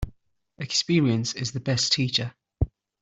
Experience 0.57 1.35
is 1.35 1.51
the 1.51 1.59
best 1.59 1.93
teacher. 1.93 2.33